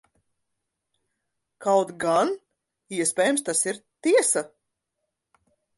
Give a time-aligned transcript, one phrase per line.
[1.67, 2.33] Kaut gan,
[3.01, 4.47] iespējams, tas ir tiesa.